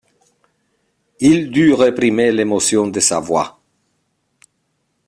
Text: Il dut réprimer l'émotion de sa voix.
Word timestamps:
Il 1.19 1.51
dut 1.51 1.75
réprimer 1.75 2.31
l'émotion 2.31 2.87
de 2.87 2.99
sa 2.99 3.19
voix. 3.19 3.61